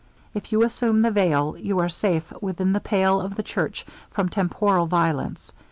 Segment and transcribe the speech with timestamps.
[0.33, 4.29] If you assume the veil, you are safe within the pale of the church from
[4.29, 5.51] temporal violence.